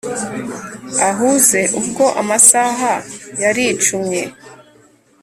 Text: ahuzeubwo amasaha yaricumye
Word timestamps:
ahuzeubwo 1.07 2.05
amasaha 2.21 2.93
yaricumye 3.41 4.21